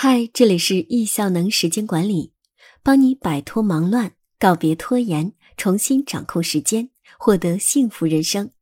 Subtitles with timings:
[0.00, 2.32] 嗨，这里是易效能时间管理，
[2.84, 8.52] 帮你摆脱忙乱，告别拖延，重新掌控时间，获得幸福人生。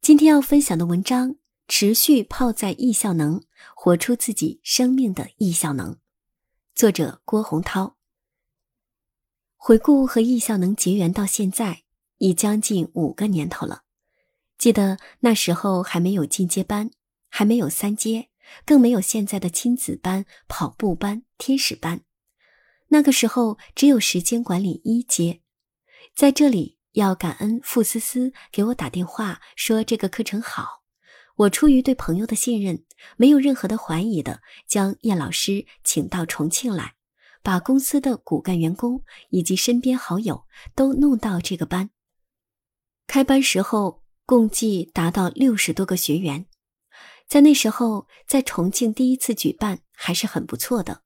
[0.00, 1.36] 今天要分享的文章：
[1.68, 3.42] 持续泡在易效能，
[3.76, 5.98] 活出自己生命的易效能。
[6.74, 7.98] 作者郭洪涛。
[9.58, 11.82] 回顾和易效能结缘到现在，
[12.16, 13.82] 已将近五个年头了。
[14.56, 16.90] 记得那时候还没有进阶班，
[17.28, 18.27] 还没有三阶。
[18.66, 22.02] 更没有现在的亲子班、跑步班、天使班。
[22.88, 25.42] 那个时候只有时间管理一阶。
[26.14, 30.82] 在这里要感恩傅思思给我打电话说这个课程好。
[31.36, 32.82] 我出于对朋友的信任，
[33.16, 36.94] 没有任何的怀疑的将叶老师请到重庆来，
[37.44, 41.90] 把公司的骨干员工以及身边好友都弄到这个班。
[43.06, 46.47] 开班时候共计达到六十多个学员。
[47.28, 51.02] 在那时候，在重庆第一次举办还是很不错的。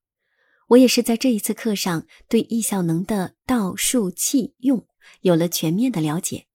[0.69, 4.87] 我也是在这一次课上，对易效能的道、术、器、用
[5.21, 6.47] 有了全面的了解，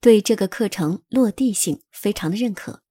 [0.00, 2.84] 对这个课程落地性非常的认可。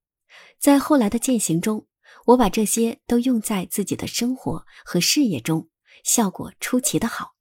[0.60, 1.88] 在后来的践行中，
[2.26, 5.70] 我把这些都用在自己的生活和事业中，
[6.04, 7.36] 效果出奇的好。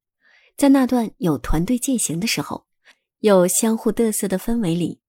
[0.56, 2.66] 在那段有团队践行的时候，
[3.18, 5.00] 有相互嘚瑟的氛围里，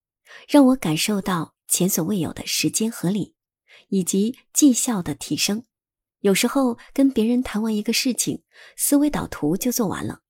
[0.49, 3.34] 让我感受到前所未有的时间合理。
[3.89, 5.63] 以及绩效的提升，
[6.21, 8.43] 有时候跟别人谈完一个事情，
[8.75, 10.21] 思维导图就做完了；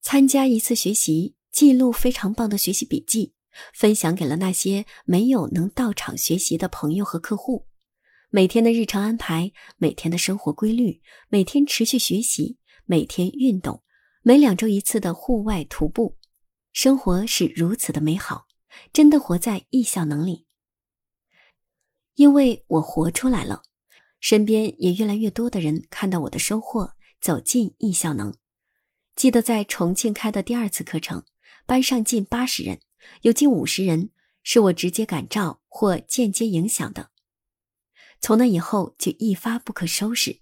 [0.00, 3.34] 参加一次学习，记录非常棒的学习笔记，
[3.74, 7.66] 分享给了那些没有能到场学习的朋友和客户。
[8.30, 13.82] 每天的日常安排，每天的生活规律，每天持续学习，每天运动，
[14.22, 16.16] 每两周一次的户外徒步，
[16.72, 18.46] 生活是如此的美好，
[18.92, 20.46] 真的活在意效能里。
[22.14, 23.62] 因为我活出来了，
[24.20, 28.34] 身边也越来越多的人看到我的收获，走进易效能。
[29.16, 31.24] 记得在重庆开的第二次课程，
[31.66, 32.80] 班上近八十人，
[33.22, 34.10] 有近五十人
[34.42, 37.10] 是我直接感召或间接影响的。
[38.20, 40.40] 从那以后就一发不可收拾，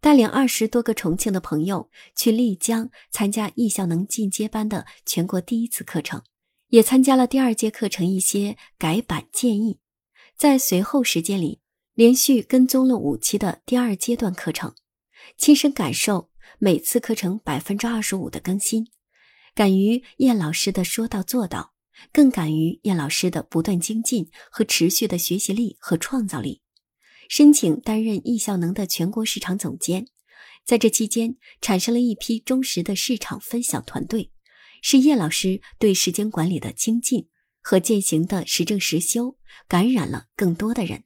[0.00, 6.22] 带领二十多个重庆的朋友去丽江参加易效能进阶班的全国第一次课程，
[6.68, 9.80] 也参加了第二节课程一些改版建议。
[10.36, 11.60] 在随后时间里，
[11.94, 14.74] 连续跟踪了五期的第二阶段课程，
[15.36, 18.88] 亲身感受每次课程百分之二十五的更新，
[19.54, 21.74] 敢于叶老师的说到做到，
[22.12, 26.62] 更敢于叶老师的不断精进和持续的学习力和创造力。
[27.28, 30.08] 申请担任易效能的全国市场总监，
[30.64, 34.30] 在这期间产生了一批忠实的市场分享团队，
[34.82, 37.28] 是叶老师对时间管理的精进。
[37.64, 39.36] 和践行的实证实修
[39.66, 41.02] 感染了更多的人。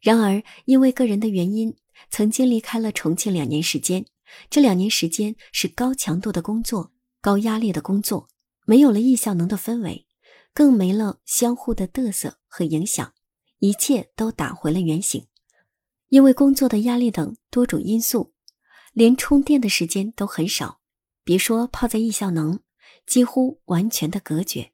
[0.00, 1.76] 然而，因为个人的原因，
[2.10, 4.06] 曾经离开了重庆两年时间。
[4.48, 8.28] 这两年时间是高强度的工作、高压力的工作，
[8.66, 10.06] 没有了易效能的氛围，
[10.52, 13.12] 更没了相互的嘚瑟和影响，
[13.58, 15.26] 一切都打回了原形。
[16.08, 18.34] 因为工作的压力等多种因素，
[18.92, 20.80] 连充电的时间都很少，
[21.24, 22.60] 别说泡在易效能，
[23.06, 24.73] 几乎完全的隔绝。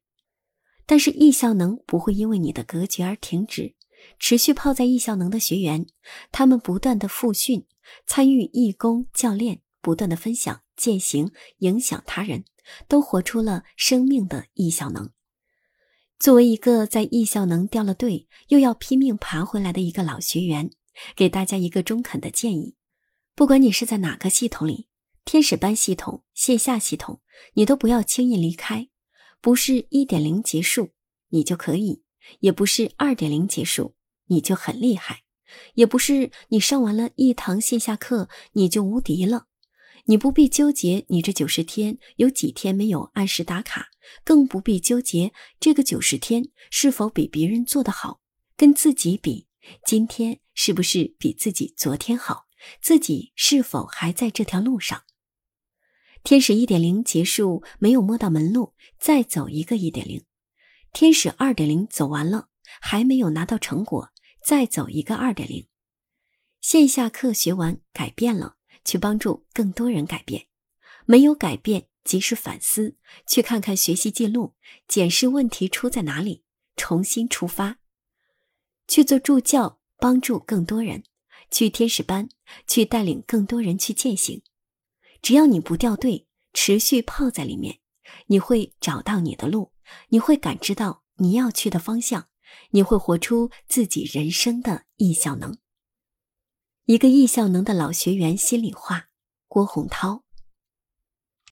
[0.91, 3.77] 但是易效能不会因为你的格局而停止，
[4.19, 5.87] 持续泡在易效能的学员，
[6.33, 7.65] 他们不断的复训，
[8.09, 12.45] 参与义工教练，不断的分享践行，影响他人，
[12.89, 15.13] 都活出了生命的易效能。
[16.19, 20.73] 作为一个在易效能掉了队又要拼命爬回来的一个老学员，
[21.15, 22.75] 给大家一个中肯的建议：
[23.37, 24.89] 不管你是在哪个系统里，
[25.25, 27.21] 天使班系统、线下系统，
[27.55, 28.89] 你都不要轻易离开。
[29.41, 30.91] 不是一点零结束，
[31.29, 32.03] 你就可以；
[32.41, 33.95] 也不是二点零结束，
[34.27, 35.25] 你就很厉害；
[35.75, 39.47] 也不是你上完了一堂线下课你就无敌了。
[40.07, 43.89] 你不必纠结你这九十天有几天没有按时打卡，
[44.25, 48.21] 更不必纠结这个九十天是否比别人做得好。
[48.57, 49.47] 跟自己比，
[49.87, 52.47] 今天是不是比自己昨天好？
[52.83, 55.03] 自己是否还在这条路上？
[56.23, 60.21] 天使一点零结束，没有摸到门路，再走一个一点零；
[60.93, 62.49] 天使二点零走完了，
[62.81, 64.11] 还没有拿到成果，
[64.45, 65.67] 再走一个二点零。
[66.61, 70.43] 线下课学完改变了，去帮助更多人改变；
[71.07, 72.97] 没有改变，及时反思，
[73.27, 74.55] 去看看学习记录，
[74.87, 76.45] 检视问题出在哪里，
[76.77, 77.79] 重新出发，
[78.87, 81.01] 去做助教，帮助更多人；
[81.51, 82.29] 去天使班，
[82.67, 84.43] 去带领更多人去践行。
[85.23, 87.81] 只要你不掉队，持续泡在里面，
[88.27, 89.73] 你会找到你的路，
[90.09, 92.29] 你会感知到你要去的方向，
[92.71, 95.59] 你会活出自己人生的意效能。
[96.87, 99.11] 一个易效能的老学员心里话，
[99.47, 100.25] 郭洪涛。